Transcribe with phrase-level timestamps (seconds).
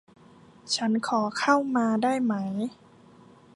[0.75, 2.33] ฉันขอเข้ามาได้ไหม